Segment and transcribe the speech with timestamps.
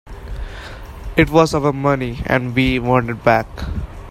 [1.15, 3.45] It was our money and we want it back.